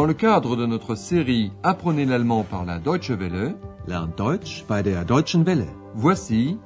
Dans 0.00 0.06
le 0.06 0.14
cadre 0.14 0.56
de 0.56 0.64
notre 0.64 0.94
série 0.94 1.52
Apprenez 1.62 2.06
l'allemand 2.06 2.42
par 2.42 2.64
la 2.64 2.78
Deutsche 2.78 3.10
Welle, 3.10 3.54
Deutsch 4.16 4.64
bei 4.66 4.82
der 4.82 5.04
Deutschen 5.04 5.44
Welle. 5.44 5.66
voici 5.94 6.56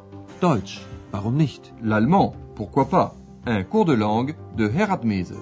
Deutsch, 0.41 0.83
warum 1.13 1.35
nicht? 1.35 1.75
l'allemand, 1.83 2.37
pourquoi 2.55 2.89
pas, 2.89 3.17
un 3.45 3.65
cours 3.65 3.87
de 3.87 3.93
langue 3.93 4.37
de 4.57 4.69
Herat 4.69 5.01
Mese. 5.03 5.35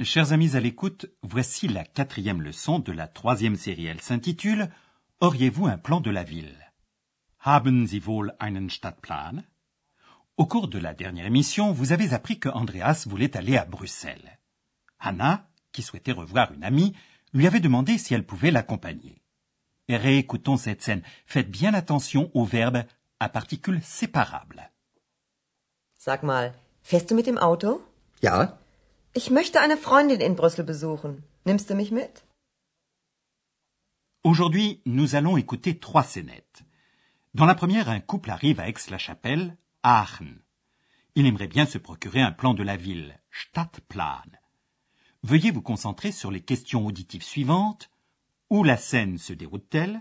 Chers 0.00 0.32
amis 0.32 0.56
à 0.56 0.60
l'écoute, 0.60 1.06
voici 1.22 1.68
la 1.68 1.84
quatrième 1.84 2.42
leçon 2.42 2.80
de 2.80 2.90
la 2.90 3.06
troisième 3.06 3.54
série. 3.54 3.86
Elle 3.86 4.00
s'intitule 4.00 4.70
Auriez-vous 5.20 5.66
un 5.68 5.78
plan 5.78 6.00
de 6.00 6.10
la 6.10 6.24
ville? 6.24 6.63
Haben 7.44 7.86
Sie 7.86 8.06
wohl 8.06 8.32
einen 8.38 8.70
Stadtplan? 8.70 9.44
Au 10.38 10.46
cours 10.46 10.66
de 10.66 10.78
la 10.78 10.94
dernière 10.94 11.26
émission, 11.26 11.72
vous 11.72 11.92
avez 11.92 12.14
appris 12.14 12.38
que 12.40 12.48
Andreas 12.48 13.04
voulait 13.06 13.36
aller 13.36 13.58
à 13.58 13.66
Bruxelles. 13.66 14.38
Anna, 14.98 15.46
qui 15.70 15.82
souhaitait 15.82 16.12
revoir 16.12 16.52
une 16.52 16.64
amie, 16.64 16.94
lui 17.34 17.46
avait 17.46 17.60
demandé 17.60 17.98
si 17.98 18.14
elle 18.14 18.24
pouvait 18.24 18.50
l'accompagner. 18.50 19.20
Réécoutons 19.90 20.56
cette 20.56 20.80
scène. 20.80 21.02
Faites 21.26 21.50
bien 21.50 21.74
attention 21.74 22.30
au 22.32 22.46
verbe 22.46 22.84
à 23.20 23.28
particules 23.28 23.82
séparables. 23.82 24.70
Sag 25.98 26.22
mal, 26.22 26.54
fährst 26.82 27.10
du 27.10 27.14
mit 27.14 27.26
dem 27.26 27.36
Auto? 27.36 27.82
Ja, 28.22 28.58
Ich 29.12 29.30
möchte 29.30 29.60
eine 29.60 29.76
Freundin 29.76 30.22
in 30.22 30.34
Brüssel 30.34 30.64
besuchen. 30.64 31.22
Nimmst 31.44 31.68
du 31.68 31.74
mich 31.74 31.90
mit? 31.92 32.24
Aujourd'hui, 34.22 34.80
nous 34.86 35.14
allons 35.14 35.36
écouter 35.36 35.78
trois 35.78 36.04
scénettes. 36.04 36.64
Dans 37.34 37.46
la 37.46 37.56
première, 37.56 37.88
un 37.88 37.98
couple 37.98 38.30
arrive 38.30 38.60
à 38.60 38.68
Aix-la-Chapelle, 38.68 39.56
Aachen. 39.82 40.40
Il 41.16 41.26
aimerait 41.26 41.48
bien 41.48 41.66
se 41.66 41.78
procurer 41.78 42.20
un 42.20 42.30
plan 42.30 42.54
de 42.54 42.62
la 42.62 42.76
ville, 42.76 43.18
Stadtplan. 43.32 44.22
Veuillez 45.24 45.50
vous 45.50 45.60
concentrer 45.60 46.12
sur 46.12 46.30
les 46.30 46.42
questions 46.42 46.86
auditives 46.86 47.24
suivantes. 47.24 47.90
Où 48.50 48.62
la 48.62 48.76
scène 48.76 49.18
se 49.18 49.32
déroule-t-elle? 49.32 50.00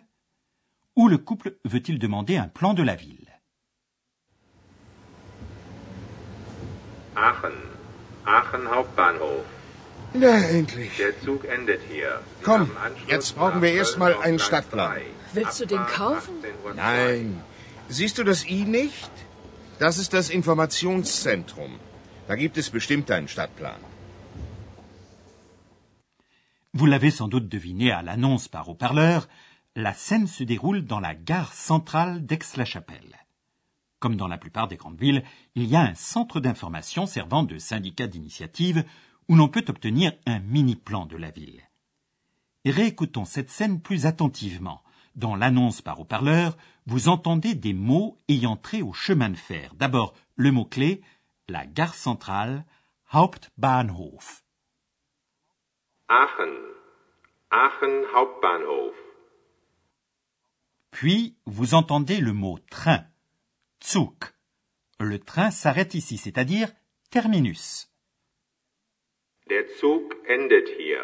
Où 0.95 1.07
le 1.07 1.17
couple 1.17 1.57
veut-il 1.65 1.97
demander 1.97 2.37
un 2.37 2.47
plan 2.47 2.75
de 2.75 2.83
la 2.83 2.93
ville? 2.93 3.39
Aachen. 7.15 7.57
Aachen 8.27 8.67
Hauptbahnhof. 8.67 9.62
Na, 10.13 10.37
endlich. 10.59 10.95
Der 10.97 11.19
Zug 11.21 11.45
endet 11.45 11.81
hier. 11.89 12.21
Sie 12.39 12.43
Komm, 12.43 12.69
jetzt 13.07 13.35
brauchen 13.35 13.61
wir 13.61 13.71
nach 13.71 13.77
erst 13.77 13.93
Köln 13.93 13.99
mal 13.99 14.13
auf 14.13 14.21
einen 14.21 14.39
Stadtplan. 14.39 14.91
3. 14.91 15.01
Willst 15.33 15.59
du 15.61 15.65
den 15.65 15.85
kaufen? 15.85 16.35
18.02 16.41 16.65
Uhr. 16.65 16.73
Nein. 16.75 17.43
Siehst 17.89 18.17
du 18.17 18.23
das 18.23 18.45
I 18.47 18.63
nicht? 18.65 19.11
Das 19.79 19.97
ist 19.97 20.13
das 20.13 20.29
Informationszentrum. 20.29 21.79
Da 22.27 22.35
gibt 22.35 22.57
es 22.57 22.69
bestimmt 22.69 23.09
einen 23.11 23.27
Stadtplan. 23.27 23.79
Vous 26.75 26.87
l'avez 26.87 27.11
sans 27.11 27.27
doute 27.27 27.49
deviné 27.49 27.91
à 27.91 28.01
l'annonce 28.01 28.47
par 28.47 28.67
haut-parleur, 28.67 29.27
la 29.75 29.93
scène 29.93 30.27
se 30.27 30.43
déroule 30.43 30.85
dans 30.85 30.99
la 30.99 31.13
gare 31.13 31.53
centrale 31.53 32.25
d'Aix-la-Chapelle. 32.25 33.15
Comme 33.99 34.15
dans 34.15 34.27
la 34.27 34.37
plupart 34.37 34.67
des 34.67 34.77
grandes 34.77 34.99
villes, 34.99 35.23
il 35.55 35.65
y 35.65 35.75
a 35.75 35.81
un 35.81 35.95
centre 35.95 36.39
d'information 36.39 37.05
servant 37.05 37.43
de 37.43 37.57
syndicat 37.57 38.07
d'initiative 38.07 38.85
où 39.29 39.35
l'on 39.35 39.47
peut 39.47 39.65
obtenir 39.67 40.13
un 40.25 40.39
mini-plan 40.39 41.05
de 41.05 41.17
la 41.17 41.31
ville. 41.31 41.61
Et 42.65 42.71
réécoutons 42.71 43.25
cette 43.25 43.49
scène 43.49 43.81
plus 43.81 44.05
attentivement. 44.05 44.83
Dans 45.15 45.35
l'annonce 45.35 45.81
par 45.81 45.99
haut-parleur, 45.99 46.57
vous 46.85 47.07
entendez 47.07 47.55
des 47.55 47.73
mots 47.73 48.17
ayant 48.27 48.57
trait 48.57 48.81
au 48.81 48.93
chemin 48.93 49.29
de 49.29 49.37
fer. 49.37 49.73
D'abord, 49.75 50.13
le 50.35 50.51
mot-clé, 50.51 51.01
la 51.47 51.65
gare 51.65 51.93
centrale, 51.93 52.65
Hauptbahnhof. 53.13 54.43
Aachen. 56.09 56.53
Aachen 57.51 58.05
Hauptbahnhof. 58.15 58.95
Puis, 60.91 61.37
vous 61.45 61.73
entendez 61.73 62.19
le 62.19 62.33
mot 62.33 62.59
train, 62.69 63.05
Zug. 63.83 64.13
Le 64.99 65.19
train 65.19 65.51
s'arrête 65.51 65.95
ici, 65.95 66.17
c'est-à-dire 66.17 66.71
terminus. 67.09 67.92
Der 69.49 69.67
Zug 69.79 70.13
endet 70.29 70.69
hier. 70.79 71.03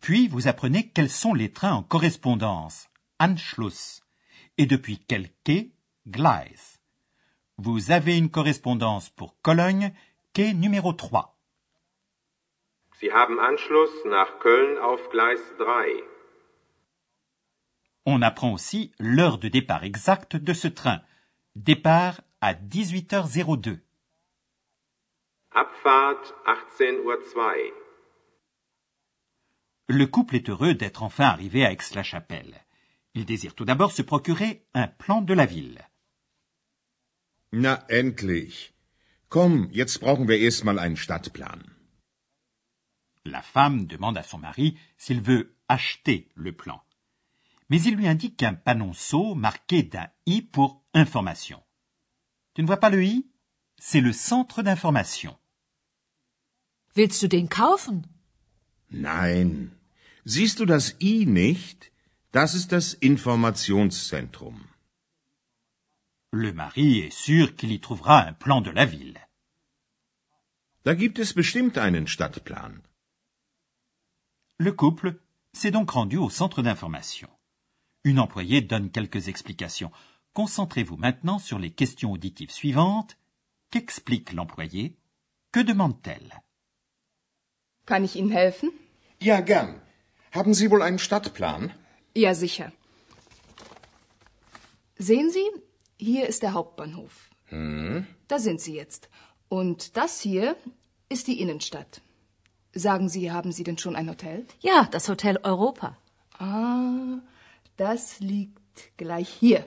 Puis, 0.00 0.28
vous 0.28 0.46
apprenez 0.46 0.90
quels 0.90 1.10
sont 1.10 1.34
les 1.34 1.50
trains 1.50 1.72
en 1.72 1.82
correspondance, 1.82 2.88
Anschluss, 3.18 4.02
et 4.58 4.66
depuis 4.66 4.98
quel 5.08 5.30
quai, 5.44 5.70
Gleis. 6.06 6.78
Vous 7.56 7.90
avez 7.90 8.18
une 8.18 8.30
correspondance 8.30 9.08
pour 9.10 9.40
Cologne, 9.40 9.92
quai 10.34 10.52
numéro 10.52 10.92
3. 10.92 11.34
Sie 13.00 13.10
haben 13.10 13.38
Anschluss 13.40 13.90
nach 14.04 14.38
Köln 14.40 14.76
auf 14.78 15.00
Gleis 15.10 15.40
3. 15.58 16.02
On 18.04 18.22
apprend 18.22 18.52
aussi 18.52 18.92
l'heure 18.98 19.38
de 19.38 19.48
départ 19.48 19.84
exacte 19.84 20.36
de 20.36 20.52
ce 20.52 20.68
train. 20.68 21.00
Départ 21.56 22.20
à 22.40 22.54
18h02. 22.54 23.80
Abfahrt 25.52 26.34
18.02 26.44 27.36
Uhr. 27.36 27.72
Le 29.88 30.06
couple 30.06 30.36
est 30.36 30.50
heureux 30.50 30.74
d'être 30.74 31.02
enfin 31.02 31.24
arrivé 31.24 31.64
à 31.64 31.72
Aix-la-Chapelle. 31.72 32.64
Il 33.14 33.24
désire 33.24 33.54
tout 33.54 33.64
d'abord 33.64 33.92
se 33.92 34.02
procurer 34.02 34.66
un 34.74 34.88
plan 34.88 35.22
de 35.22 35.32
la 35.32 35.46
ville. 35.46 35.80
Na, 37.52 37.86
endlich. 37.90 38.74
Komm, 39.30 39.70
jetzt 39.72 40.00
brauchen 40.00 40.28
wir 40.28 40.38
erst 40.38 40.64
mal 40.64 40.78
einen 40.78 40.96
Stadtplan. 40.96 41.62
La 43.24 43.40
femme 43.40 43.86
demande 43.86 44.18
à 44.18 44.22
son 44.22 44.38
mari 44.38 44.78
s'il 44.98 45.22
veut 45.22 45.56
acheter 45.68 46.28
le 46.34 46.52
plan. 46.52 46.82
Mais 47.70 47.80
il 47.82 47.96
lui 47.96 48.06
indique 48.06 48.42
un 48.42 48.54
panonceau 48.54 49.34
marqué 49.34 49.82
d'un 49.82 50.08
I 50.26 50.42
pour 50.42 50.84
information. 50.92 51.62
Tu 52.54 52.62
ne 52.62 52.66
vois 52.66 52.80
pas 52.80 52.90
le 52.90 53.02
I? 53.02 53.26
C'est 53.78 54.00
le 54.00 54.12
centre 54.12 54.62
d'information. 54.62 55.36
Willst 56.94 57.22
du 57.22 57.28
den 57.28 57.48
kaufen? 57.48 58.06
Nein. 58.90 59.70
Siehst 60.24 60.58
du 60.58 60.66
das 60.66 60.94
I 61.00 61.26
nicht? 61.26 61.92
Das 62.32 62.54
ist 62.54 62.72
das 62.72 62.94
Informationszentrum. 62.94 64.68
Le 66.32 66.52
mari 66.52 67.00
est 67.00 67.16
sûr 67.16 67.56
qu'il 67.56 67.72
y 67.72 67.80
trouvera 67.80 68.26
un 68.26 68.34
plan 68.34 68.60
de 68.60 68.70
la 68.70 68.84
ville. 68.84 69.18
Da 70.84 70.94
gibt 70.94 71.18
es 71.18 71.32
bestimmt 71.32 71.78
einen 71.78 72.06
Stadtplan. 72.06 72.82
Le 74.58 74.72
couple 74.72 75.20
s'est 75.52 75.70
donc 75.70 75.90
rendu 75.90 76.18
au 76.18 76.30
centre 76.30 76.62
d'information. 76.62 77.30
Une 78.04 78.18
employée 78.18 78.60
donne 78.60 78.90
quelques 78.90 79.28
explications. 79.28 79.92
Concentrez-vous 80.34 80.96
maintenant 80.96 81.38
sur 81.38 81.58
les 81.58 81.70
questions 81.70 82.12
auditives 82.12 82.50
suivantes. 82.50 83.16
Qu'explique 83.70 84.32
l'employé 84.32 84.96
Que 85.52 85.60
demande-t-elle 85.60 86.32
Kann 87.86 88.04
ich 88.04 88.16
Ihnen 88.16 88.30
helfen? 88.30 88.70
Ja, 89.20 89.40
gern. 89.40 89.80
Haben 90.32 90.54
Sie 90.54 90.70
wohl 90.70 90.82
einen 90.82 90.98
Stadtplan? 90.98 91.72
Ja, 92.14 92.34
sicher. 92.34 92.72
Sehen 94.98 95.30
Sie, 95.30 95.46
hier 95.96 96.26
ist 96.28 96.42
der 96.42 96.52
Hauptbahnhof. 96.52 97.30
Da 97.50 98.38
sind 98.38 98.60
Sie 98.60 98.74
jetzt. 98.74 99.08
Und 99.48 99.96
das 99.96 100.20
hier 100.20 100.56
ist 101.08 101.26
die 101.28 101.40
Innenstadt. 101.40 102.02
Sagen 102.74 103.08
Sie, 103.08 103.32
haben 103.32 103.52
Sie 103.52 103.64
denn 103.64 103.78
schon 103.78 103.96
ein 103.96 104.08
Hotel? 104.10 104.46
Ja, 104.60 104.86
das 104.90 105.08
Hotel 105.08 105.38
Europa. 105.42 105.96
Ah, 106.38 107.18
das 107.76 108.20
liegt 108.20 108.96
gleich 108.98 109.28
hier. 109.30 109.66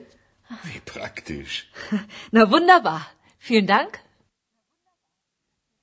Wie 0.64 0.80
praktisch. 0.80 1.70
Na 2.30 2.50
wunderbar. 2.50 3.06
Vielen 3.44 3.66
Dank. 3.66 3.98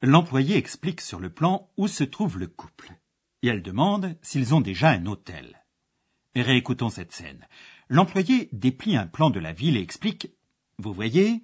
L'employé 0.01 0.55
explique 0.55 1.01
sur 1.01 1.19
le 1.19 1.29
plan 1.29 1.69
où 1.75 1.89
se 1.89 2.05
trouve 2.05 2.39
le 2.39 2.47
couple. 2.47 2.93
Et 3.41 3.49
elle 3.49 3.61
demande 3.61 4.17
s'ils 4.21 4.55
ont 4.55 4.61
déjà 4.61 4.91
un 4.91 5.05
hôtel. 5.05 5.65
Réécoutons 6.35 6.89
cette 6.89 7.11
scène. 7.11 7.45
L'employé 7.89 8.47
déplie 8.53 8.95
un 8.95 9.07
plan 9.07 9.29
de 9.29 9.41
la 9.41 9.51
ville 9.51 9.75
et 9.75 9.81
explique 9.81 10.31
Vous 10.77 10.93
voyez, 10.93 11.43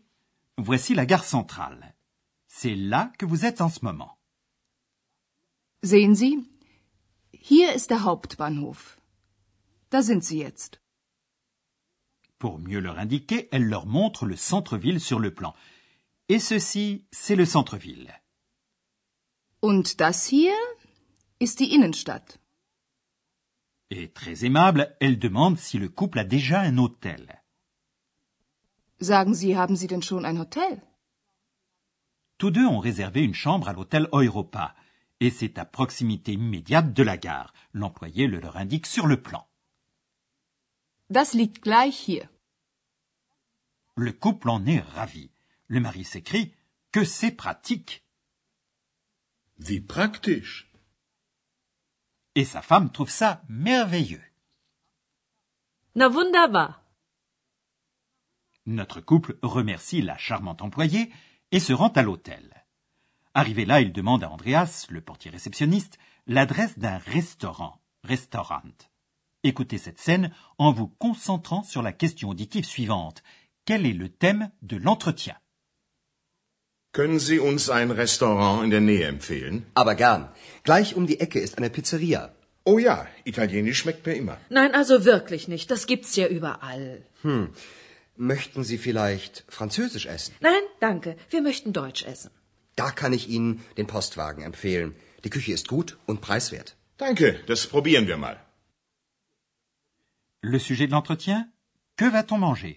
voici 0.57 0.95
la 0.95 1.05
gare 1.05 1.25
centrale. 1.25 1.95
C'est 2.47 2.75
là 2.75 3.11
que 3.19 3.25
vous 3.25 3.43
êtes 3.43 3.59
en 3.59 3.67
ce 3.67 3.83
moment. 3.83 4.17
Sehen 5.83 6.15
Sie, 6.15 6.37
hier 7.33 7.75
ist 7.75 7.89
der 7.89 8.05
Hauptbahnhof. 8.05 9.01
Da 9.91 10.01
sind 10.01 10.23
Sie 10.23 10.37
jetzt. 10.37 10.79
Pour 12.39 12.57
mieux 12.57 12.79
leur 12.79 12.99
indiquer, 12.99 13.49
elle 13.51 13.65
leur 13.65 13.85
montre 13.85 14.25
le 14.25 14.37
centre-ville 14.37 15.01
sur 15.01 15.19
le 15.19 15.33
plan. 15.33 15.53
Et 16.27 16.39
ceci, 16.39 17.05
c'est 17.11 17.35
le 17.35 17.45
centre-ville. 17.45 18.11
Und 19.61 19.99
das 19.99 20.31
hier 20.31 20.55
ist 21.39 21.59
die 21.59 21.73
Innenstadt. 21.73 22.39
Et 23.91 24.11
très 24.13 24.43
aimable, 24.43 24.95
elle 24.99 25.19
demande 25.19 25.57
si 25.59 25.77
le 25.77 25.89
couple 25.89 26.19
a 26.19 26.23
déjà 26.23 26.61
un 26.61 26.77
hôtel. 26.77 27.41
Sagen 28.99 29.35
Sie, 29.35 29.55
haben 29.55 29.75
Sie 29.75 29.87
denn 29.87 30.01
schon 30.01 30.25
ein 30.25 30.39
Hotel? 30.39 30.81
Tous 32.39 32.49
deux 32.49 32.65
ont 32.65 32.79
réservé 32.79 33.21
une 33.21 33.35
chambre 33.35 33.69
à 33.69 33.73
l'hôtel 33.73 34.07
Europa, 34.11 34.75
et 35.19 35.29
c'est 35.29 35.59
à 35.59 35.65
proximité 35.65 36.33
immédiate 36.33 36.91
de 36.93 37.03
la 37.03 37.17
gare. 37.17 37.53
L'employé 37.73 38.27
le 38.27 38.39
leur 38.39 38.57
indique 38.57 38.87
sur 38.87 39.05
le 39.05 39.21
plan. 39.21 39.47
Das 41.09 41.33
liegt 41.33 41.61
gleich 41.61 42.07
hier. 42.07 42.29
Le 43.95 44.11
couple 44.11 44.49
en 44.49 44.65
est 44.65 44.79
ravi. 44.79 45.29
Le 45.67 45.79
mari 45.79 46.03
s'écrie 46.03 46.53
que 46.91 47.03
c'est 47.03 47.31
pratique. 47.31 48.03
Wie 49.57 49.81
praktisch. 49.81 50.71
Et 52.35 52.45
sa 52.45 52.61
femme 52.61 52.91
trouve 52.91 53.09
ça 53.09 53.41
merveilleux. 53.49 54.23
Na 55.95 56.09
wunderbar. 56.09 56.81
Notre 58.65 58.99
couple 58.99 59.37
remercie 59.41 60.01
la 60.01 60.17
charmante 60.17 60.61
employée 60.61 61.11
et 61.51 61.59
se 61.59 61.73
rend 61.73 61.89
à 61.89 62.01
l'hôtel. 62.01 62.65
Arrivé 63.33 63.65
là, 63.65 63.81
il 63.81 63.91
demande 63.91 64.23
à 64.23 64.29
Andreas, 64.29 64.87
le 64.89 65.01
portier 65.01 65.31
réceptionniste, 65.31 65.97
l'adresse 66.27 66.77
d'un 66.77 66.97
restaurant, 66.97 67.81
restaurant. 68.03 68.61
Écoutez 69.43 69.77
cette 69.77 69.99
scène 69.99 70.33
en 70.57 70.71
vous 70.71 70.87
concentrant 70.87 71.63
sur 71.63 71.81
la 71.81 71.93
question 71.93 72.29
auditive 72.29 72.65
suivante. 72.65 73.23
Quel 73.65 73.85
est 73.85 73.93
le 73.93 74.09
thème 74.09 74.51
de 74.61 74.77
l'entretien? 74.77 75.37
Können 76.97 77.19
Sie 77.19 77.39
uns 77.39 77.69
ein 77.69 77.91
Restaurant 77.91 78.63
in 78.63 78.69
der 78.69 78.79
Nähe 78.79 79.05
empfehlen? 79.05 79.65
Aber 79.73 79.95
gern. 79.95 80.29
Gleich 80.63 80.95
um 80.95 81.07
die 81.07 81.19
Ecke 81.19 81.39
ist 81.45 81.57
eine 81.57 81.69
Pizzeria. 81.69 82.33
Oh 82.63 82.77
ja, 82.79 83.05
italienisch 83.25 83.79
schmeckt 83.79 84.05
mir 84.05 84.13
immer. 84.13 84.37
Nein, 84.49 84.73
also 84.73 85.03
wirklich 85.03 85.49
nicht. 85.49 85.69
Das 85.71 85.87
gibt's 85.87 86.15
ja 86.15 86.27
überall. 86.27 87.03
Hm. 87.23 87.49
Möchten 88.15 88.63
Sie 88.63 88.77
vielleicht 88.77 89.43
Französisch 89.49 90.05
essen? 90.05 90.35
Nein, 90.39 90.63
danke. 90.79 91.17
Wir 91.29 91.41
möchten 91.41 91.73
Deutsch 91.73 92.05
essen. 92.05 92.31
Da 92.77 92.91
kann 92.91 93.11
ich 93.11 93.27
Ihnen 93.27 93.61
den 93.77 93.87
Postwagen 93.87 94.43
empfehlen. 94.45 94.95
Die 95.25 95.29
Küche 95.29 95.51
ist 95.51 95.67
gut 95.67 95.97
und 96.05 96.21
preiswert. 96.21 96.77
Danke, 96.97 97.41
das 97.47 97.67
probieren 97.67 98.07
wir 98.07 98.15
mal. 98.15 98.37
Le 100.41 100.59
sujet 100.59 100.87
de 100.87 100.95
l'entretien 100.95 101.43
Que 101.97 102.13
va-t-on 102.13 102.39
manger 102.39 102.75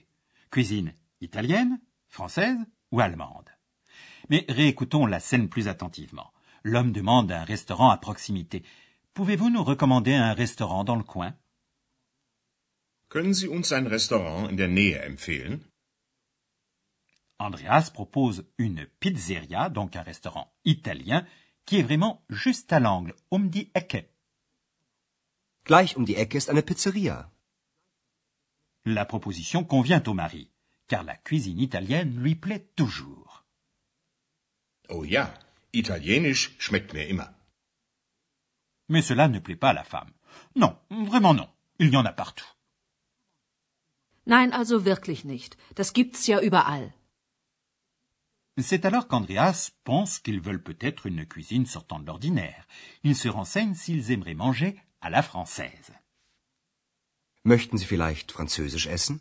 Cuisine 0.51 0.95
italienne, 1.21 1.79
française 2.09 2.67
ou 2.91 2.99
allemande 2.99 3.58
Mais 4.29 4.45
réécoutons 4.49 5.07
la 5.07 5.21
scène 5.21 5.49
plus 5.49 5.69
attentivement. 5.69 6.33
L'homme 6.63 6.93
demande 6.93 7.33
un 7.33 7.45
restaurant 7.45 7.91
à 7.91 7.97
proximité. 7.97 8.63
Pouvez-vous 9.15 9.51
nous 9.51 9.65
recommander 9.65 10.15
un 10.15 10.35
restaurant 10.35 10.85
dans 10.85 10.97
le 10.97 11.05
coin? 11.05 11.35
Können 13.09 13.33
Sie 13.33 13.49
uns 13.49 13.73
ein 13.73 13.87
Restaurant 13.87 14.49
in 14.51 14.57
der 14.57 14.69
Nähe 14.69 15.01
empfehlen? 15.03 15.61
Andreas 17.39 17.91
propose 17.91 18.45
une 18.59 18.87
pizzeria, 19.01 19.71
donc 19.71 19.97
un 19.97 20.03
restaurant 20.03 20.53
italien, 20.65 21.25
qui 21.65 21.79
est 21.79 21.83
vraiment 21.83 22.23
juste 22.29 22.73
à 22.73 22.81
l'angle, 22.81 23.15
um 23.31 23.49
die 23.49 23.71
Ecke. 23.75 24.11
Gleich 25.65 25.97
um 25.97 26.05
die 26.05 26.17
Ecke 26.17 26.37
ist 26.37 26.51
eine 26.51 26.63
Pizzeria. 26.63 27.31
La 28.85 29.05
proposition 29.05 29.65
convient 29.65 30.03
au 30.07 30.15
mari, 30.15 30.51
car 30.87 31.03
la 31.03 31.17
cuisine 31.17 31.61
italienne 31.61 32.15
lui 32.19 32.35
plaît 32.35 32.67
toujours. 32.77 33.18
Oh 34.89 35.05
ja, 35.05 35.35
italienisch 35.73 36.55
schmeckt 36.59 36.93
mir 36.93 37.07
immer. 37.09 37.35
Mais 38.89 39.03
cela 39.03 39.29
ne 39.29 39.41
plaît 39.41 39.57
pas 39.57 39.71
à 39.71 39.75
la 39.75 39.85
femme. 39.85 40.13
Non, 40.55 40.77
vraiment 40.91 41.35
non. 41.35 41.49
Il 41.79 41.91
y 41.91 41.97
en 41.97 42.07
a 42.07 42.13
partout. 42.13 42.51
Nein, 44.27 44.53
also 44.53 44.85
wirklich 44.85 45.25
nicht. 45.25 45.57
Das 45.75 45.93
gibt's 45.93 46.27
ja 46.27 46.41
überall. 46.43 46.93
C'est 48.61 48.85
alors 48.85 49.07
qu'Andreas 49.07 49.71
pense 49.85 50.19
qu'ils 50.19 50.41
veulent 50.41 50.63
peut-être 50.63 51.07
une 51.07 51.25
cuisine 51.27 51.67
sortant 51.67 52.01
de 52.01 52.07
l'ordinaire. 52.07 52.67
Il 53.05 53.15
se 53.15 53.29
renseigne 53.29 53.75
s'ils 53.75 54.11
aimeraient 54.11 54.35
manger 54.35 54.81
à 55.01 55.11
la 55.11 55.23
française. 55.23 55.93
Möchten 57.45 57.79
Sie 57.79 57.87
vielleicht 57.87 58.33
Französisch 58.33 58.89
essen? 58.89 59.21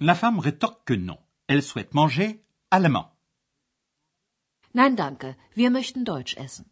La 0.00 0.14
femme 0.14 0.38
rétorque 0.38 0.84
que 0.86 0.94
non. 0.94 1.18
Elle 1.46 1.62
souhaite 1.62 1.92
manger 1.94 2.42
allemand. 2.70 3.12
Nein, 4.80 4.94
danke. 4.94 5.36
Wir 5.54 5.70
möchten 5.70 6.04
Deutsch 6.04 6.36
essen. 6.36 6.64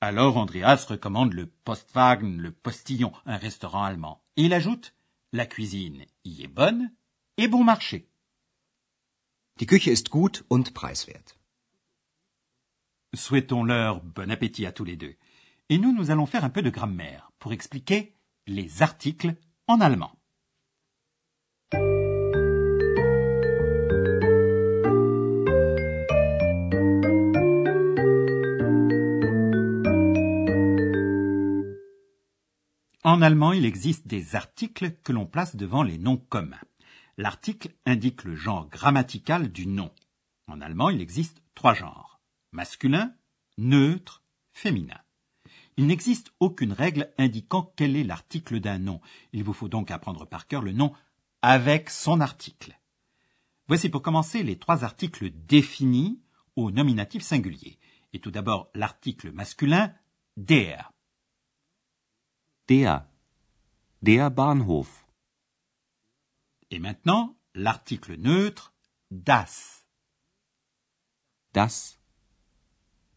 Alors 0.00 0.38
Andreas 0.38 0.88
recommande 0.88 1.34
le 1.34 1.46
Postwagen, 1.66 2.38
le 2.38 2.50
postillon, 2.50 3.12
un 3.26 3.36
restaurant 3.36 3.84
allemand. 3.84 4.22
Et 4.36 4.44
il 4.46 4.54
ajoute 4.54 4.94
La 5.32 5.44
cuisine 5.44 6.06
y 6.24 6.44
est 6.44 6.54
bonne 6.60 6.90
et 7.36 7.48
bon 7.48 7.62
marché. 7.62 8.08
Die 9.58 9.66
Küche 9.66 9.88
ist 9.88 10.08
gut 10.08 10.44
und 10.48 10.72
preiswert. 10.72 11.36
Souhaitons-leur 13.14 14.00
bon 14.02 14.30
appétit 14.30 14.64
à 14.64 14.72
tous 14.72 14.84
les 14.84 14.96
deux. 14.96 15.14
Et 15.68 15.76
nous, 15.76 15.92
nous 15.92 16.10
allons 16.10 16.26
faire 16.26 16.44
un 16.44 16.54
peu 16.56 16.62
de 16.62 16.70
grammaire 16.70 17.32
pour 17.38 17.52
expliquer 17.52 18.14
les 18.46 18.80
articles 18.80 19.36
en 19.66 19.82
allemand. 19.82 20.15
En 33.06 33.22
allemand, 33.22 33.52
il 33.52 33.64
existe 33.64 34.08
des 34.08 34.34
articles 34.34 34.90
que 35.04 35.12
l'on 35.12 35.26
place 35.26 35.54
devant 35.54 35.84
les 35.84 35.96
noms 35.96 36.16
communs. 36.16 36.58
L'article 37.16 37.72
indique 37.84 38.24
le 38.24 38.34
genre 38.34 38.68
grammatical 38.68 39.52
du 39.52 39.68
nom. 39.68 39.92
En 40.48 40.60
allemand, 40.60 40.90
il 40.90 41.00
existe 41.00 41.40
trois 41.54 41.72
genres. 41.72 42.20
Masculin, 42.50 43.14
neutre, 43.58 44.24
féminin. 44.52 44.98
Il 45.76 45.86
n'existe 45.86 46.32
aucune 46.40 46.72
règle 46.72 47.12
indiquant 47.16 47.72
quel 47.76 47.94
est 47.94 48.02
l'article 48.02 48.58
d'un 48.58 48.80
nom. 48.80 49.00
Il 49.32 49.44
vous 49.44 49.52
faut 49.52 49.68
donc 49.68 49.92
apprendre 49.92 50.26
par 50.26 50.48
cœur 50.48 50.62
le 50.62 50.72
nom 50.72 50.92
avec 51.42 51.90
son 51.90 52.20
article. 52.20 52.76
Voici 53.68 53.88
pour 53.88 54.02
commencer 54.02 54.42
les 54.42 54.58
trois 54.58 54.82
articles 54.82 55.30
définis 55.46 56.18
au 56.56 56.72
nominatif 56.72 57.22
singulier. 57.22 57.78
Et 58.12 58.18
tout 58.18 58.32
d'abord 58.32 58.68
l'article 58.74 59.30
masculin 59.30 59.94
der. 60.36 60.90
Der. 62.68 63.08
Der 64.02 64.28
Bahnhof. 64.28 65.06
Et 66.70 66.80
maintenant 66.80 67.36
l'article 67.54 68.16
neutre 68.16 68.72
das. 69.12 69.86
Das. 71.52 72.00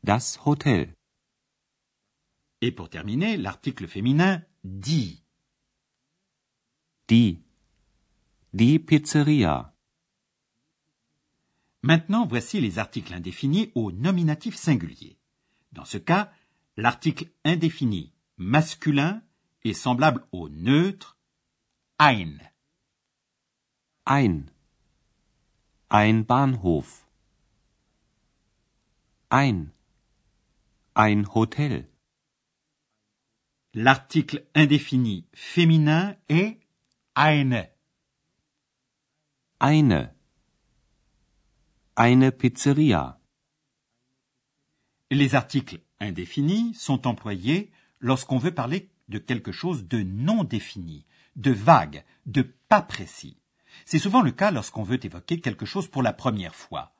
Das 0.03 0.46
Hotel. 0.46 0.94
Et 2.62 2.72
pour 2.72 2.89
terminer, 2.91 3.38
l'article 3.38 3.88
féminin 3.88 4.46
die. 4.63 5.24
Die. 7.10 7.41
Die 8.53 8.77
Pizzeria. 8.77 9.74
Maintenant, 11.82 12.27
voici 12.27 12.62
les 12.62 12.77
articles 12.77 13.13
indéfinis 13.13 13.72
au 13.74 13.91
nominatif 13.91 14.56
singulier. 14.56 15.18
Dans 15.72 15.86
ce 15.86 15.98
cas, 15.98 16.32
l'article 16.77 17.32
indéfini 17.46 18.13
masculin 18.38 19.24
est 19.63 19.74
semblable 19.74 20.25
au 20.32 20.50
neutre 20.50 21.18
ein. 21.98 22.39
Ein. 24.06 24.50
Ein 25.89 26.25
Bahnhof. 26.25 27.06
Ein. 29.30 29.72
Ein 30.96 31.25
Hotel. 31.36 31.88
L'article 33.74 34.48
indéfini 34.56 35.25
féminin 35.34 36.16
est 36.30 36.58
eine. 37.16 37.70
Eine. 39.60 40.16
Eine 41.96 42.32
Pizzeria. 42.32 43.20
Les 45.12 45.36
articles 45.36 45.82
indéfinis 46.00 46.74
sont 46.75 47.08
employés 47.08 47.72
lorsqu'on 48.00 48.38
veut 48.38 48.56
parler 48.56 48.89
de 49.10 49.20
quelque 49.20 49.51
chose 49.51 49.88
de 49.88 50.01
non 50.01 50.44
défini, 50.44 51.06
de 51.36 51.51
vague, 51.51 52.04
de 52.25 52.44
pas 52.70 52.82
précis. 52.82 53.38
C'est 53.86 54.00
souvent 54.00 54.22
le 54.22 54.32
cas 54.32 54.51
lorsqu'on 54.51 54.84
veut 54.84 55.04
évoquer 55.04 55.42
quelque 55.42 55.66
chose 55.66 55.88
pour 55.88 56.04
la 56.04 56.13
première 56.13 56.56
fois. 56.56 56.94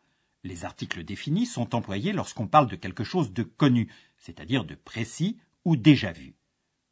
Les 0.44 0.66
articles 0.66 1.04
définis 1.04 1.46
sont 1.46 1.75
employés 1.75 2.13
lorsqu'on 2.13 2.48
parle 2.48 2.68
de 2.68 2.75
quelque 2.75 3.04
chose 3.04 3.34
de 3.34 3.44
connu, 3.44 3.92
c'est-à-dire 4.18 4.66
de 4.66 4.75
précis 4.75 5.38
ou 5.66 5.75
déjà 5.75 6.12
vu. 6.12 6.36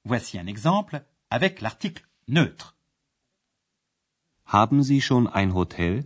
Voici 0.04 0.38
un 0.38 0.48
exemple 0.48 1.04
avec 1.30 1.62
l'article 1.62 2.06
neutre. 2.28 2.76
Haben 4.46 4.82
Sie 4.82 5.02
schon 5.02 5.28
ein 5.34 5.52
Hotel? 5.52 6.06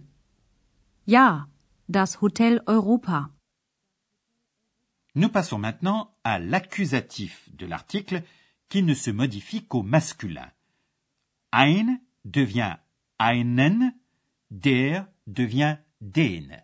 Ja, 1.06 1.48
das 1.88 2.18
Hotel 2.22 2.62
Europa. 2.68 3.30
Nous 5.14 5.30
passons 5.30 5.60
maintenant 5.60 6.16
à 6.24 6.40
l'accusatif 6.40 7.50
de 7.54 7.66
l'article 7.66 8.24
qui 8.72 8.82
ne 8.84 8.94
se 8.94 9.12
modifie 9.12 9.64
qu'au 9.68 9.84
masculin. 9.84 10.50
Ein 11.52 12.00
devient 12.24 12.78
einen, 13.18 13.94
der 14.50 15.14
devient 15.26 15.78
den. 16.00 16.56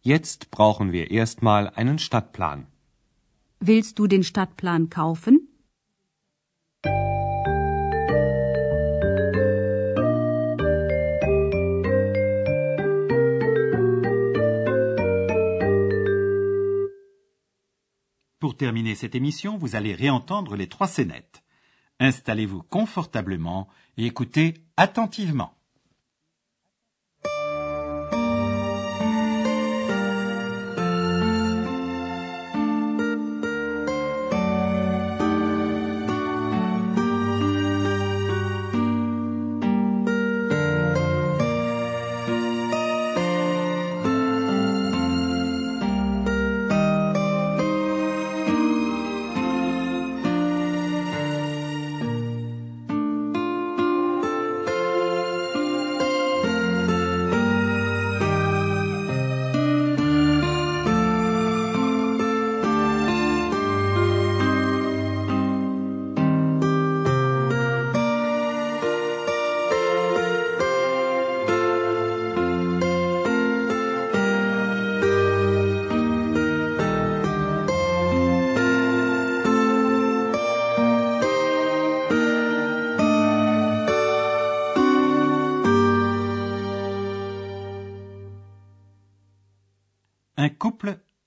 Jetzt 0.00 0.50
brauchen 0.52 0.92
wir 0.92 1.10
erstmal 1.10 1.68
einen 1.70 1.98
Stadtplan. 1.98 2.68
Willst 3.58 3.98
du 3.98 4.06
den 4.06 4.22
Stadtplan 4.22 4.88
kaufen? 4.90 5.47
Terminer 18.58 18.94
cette 18.94 19.14
émission, 19.14 19.56
vous 19.56 19.74
allez 19.74 19.94
réentendre 19.94 20.56
les 20.56 20.68
trois 20.68 20.86
scénettes. 20.86 21.42
Installez-vous 22.00 22.62
confortablement 22.62 23.68
et 23.96 24.04
écoutez 24.04 24.54
attentivement. 24.76 25.57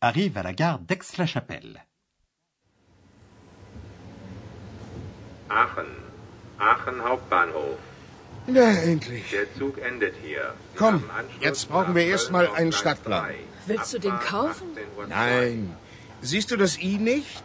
Arrive 0.02 0.38
à 0.38 0.44
la 0.44 0.54
gare 0.54 0.80
d'Aix-la-Chapelle. 0.80 1.86
Aachen. 5.50 5.92
Aachen 6.60 6.98
Hauptbahnhof. 7.04 7.78
Na, 8.48 8.70
endlich. 8.92 9.30
Der 9.30 9.54
Zug 9.54 9.78
endet 9.78 10.16
hier. 10.24 10.54
Komm, 10.76 11.04
jetzt 11.42 11.70
brauchen 11.70 11.94
wir 11.96 12.06
erstmal 12.06 12.48
einen 12.48 12.72
Stadtplan. 12.72 13.26
3. 13.26 13.36
Willst 13.68 13.94
du 13.94 14.00
den 14.00 14.18
kaufen? 14.20 14.68
18.02 14.76 14.98
Uhr. 14.98 15.08
Nein. 15.08 15.76
Siehst 16.22 16.50
du 16.52 16.58
das 16.58 16.80
I 16.80 16.98
nicht? 16.98 17.44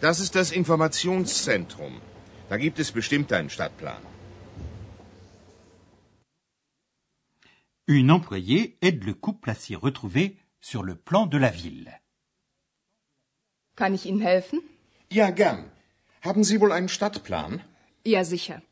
Das 0.00 0.20
ist 0.20 0.34
das 0.34 0.52
Informationszentrum. 0.52 2.00
Da 2.48 2.56
gibt 2.56 2.78
es 2.78 2.92
bestimmt 2.92 3.32
einen 3.32 3.50
Stadtplan. 3.50 4.02
Une 7.86 8.12
employée 8.12 8.76
aide 8.80 9.04
le 9.04 9.14
couple 9.14 9.50
à 9.50 9.54
s'y 9.54 9.74
retrouver 9.74 10.36
sur 10.60 10.82
le 10.84 10.94
plan 10.94 11.26
de 11.26 11.38
la 11.38 11.50
ville. 11.50 11.90
Kann 13.76 13.94
ich 13.94 14.06
Ihnen 14.06 14.20
helfen? 14.20 14.60
Ja, 15.10 15.30
gern. 15.30 15.70
Haben 16.22 16.44
Sie 16.44 16.60
wohl 16.60 16.72
einen 16.72 16.88
Stadtplan? 16.88 17.62
Ja, 18.04 18.24
sicher. 18.24 18.62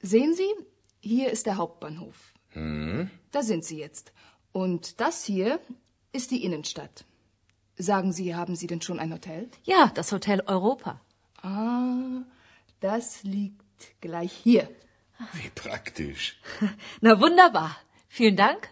Sehen 0.00 0.34
Sie, 0.34 0.50
hier 1.00 1.30
ist 1.30 1.46
der 1.46 1.56
Hauptbahnhof. 1.56 2.32
Da 2.54 3.42
sind 3.42 3.64
Sie 3.64 3.78
jetzt. 3.78 4.12
Und 4.52 5.00
das 5.00 5.24
hier 5.24 5.58
ist 6.12 6.30
die 6.30 6.44
Innenstadt. 6.44 7.04
Sagen 7.76 8.12
Sie, 8.12 8.34
haben 8.36 8.54
Sie 8.54 8.68
denn 8.68 8.80
schon 8.80 9.00
ein 9.00 9.12
Hotel? 9.12 9.50
Ja, 9.64 9.90
das 9.94 10.12
Hotel 10.12 10.40
Europa. 10.46 11.00
Ah, 11.42 12.22
das 12.78 13.24
liegt 13.24 14.00
gleich 14.00 14.32
hier. 14.32 14.68
Wie 15.32 15.50
praktisch. 15.50 16.40
Na 17.00 17.20
wunderbar. 17.20 17.76
Vielen 18.08 18.36
Dank. 18.36 18.68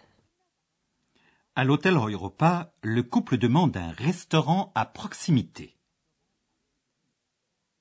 À 1.55 1.63
l'hôtel 1.65 1.97
Europa, 1.97 2.73
le 2.81 3.03
couple 3.03 3.37
demande 3.37 3.77
un 3.77 3.91
restaurant 3.91 4.71
à 4.73 4.85
proximité. 4.85 5.75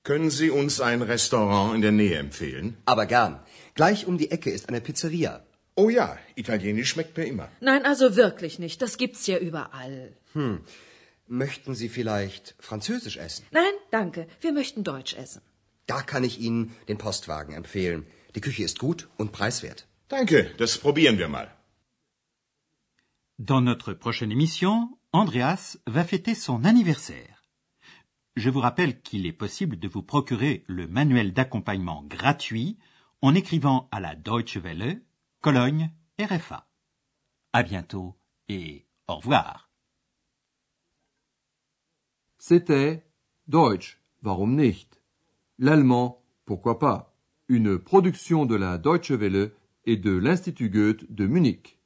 Können 0.05 0.31
Sie 0.31 0.51
uns 0.51 0.81
ein 0.81 1.01
Restaurant 1.01 1.75
in 1.75 1.81
der 1.81 1.93
Nähe 1.93 2.19
empfehlen? 2.19 2.77
Aber 2.85 3.07
gern. 3.07 3.41
Gleich 3.75 4.07
um 4.07 4.19
die 4.19 4.31
Ecke 4.31 4.51
ist 4.51 4.69
eine 4.69 4.81
Pizzeria. 4.83 5.43
Oh 5.75 5.89
ja, 5.89 6.19
Italienisch 6.35 6.91
schmeckt 6.91 7.17
mir 7.17 7.25
immer. 7.25 7.49
Nein, 7.61 7.87
also 7.87 8.15
wirklich 8.17 8.59
nicht. 8.59 8.83
Das 8.83 8.99
gibt's 8.99 9.27
ja 9.27 9.39
überall. 9.39 10.13
Möchten 11.27 11.75
Sie 11.75 11.89
vielleicht 11.89 12.55
Französisch 12.59 13.17
essen? 13.17 13.47
Nein, 13.53 13.73
danke. 13.91 14.27
Wir 14.43 14.53
möchten 14.53 14.85
Deutsch 14.85 15.15
essen. 15.15 15.41
Da 15.87 16.03
kann 16.03 16.25
ich 16.25 16.41
Ihnen 16.41 16.77
den 16.89 16.99
Postwagen 16.99 17.55
empfehlen. 17.55 18.05
Die 18.35 18.43
Küche 18.43 18.65
ist 18.65 18.79
gut 18.79 19.09
und 19.17 19.33
preiswert. 19.33 19.87
Danke, 20.09 20.51
das 20.59 20.77
probieren 20.77 21.17
wir 21.17 21.29
mal. 21.29 21.49
Dans 23.39 23.63
notre 23.63 23.95
prochaine 23.95 24.31
émission, 24.31 24.99
Andreas 25.13 25.79
va 25.87 26.05
fêter 26.05 26.35
son 26.35 26.65
anniversaire. 26.65 27.43
Je 28.37 28.51
vous 28.51 28.61
rappelle 28.61 29.01
qu'il 29.01 29.27
est 29.27 29.33
possible 29.33 29.79
de 29.79 29.89
vous 29.89 30.03
procurer 30.03 30.65
le 30.67 30.87
manuel 30.87 31.33
d'accompagnement 31.33 32.03
gratuit 32.03 32.79
en 33.23 33.35
écrivant 33.35 33.89
à 33.91 34.01
la 34.01 34.15
Deutsche 34.15 34.59
Welle, 34.59 35.03
Cologne, 35.41 35.91
RFA. 36.21 36.69
À 37.53 37.63
bientôt 37.63 38.17
et 38.49 38.87
au 39.09 39.17
revoir. 39.17 39.71
C'était 42.39 43.07
Deutsch, 43.49 43.99
warum 44.23 44.57
nicht? 44.57 45.01
L'allemand, 45.59 46.23
pourquoi 46.45 46.79
pas? 46.79 47.15
Une 47.49 47.79
production 47.79 48.47
de 48.47 48.57
la 48.57 48.79
Deutsche 48.79 49.13
Welle 49.13 49.53
et 49.85 49.97
de 49.97 50.11
l'Institut 50.11 50.71
Goethe 50.71 51.11
de 51.11 51.27
Munich. 51.27 51.79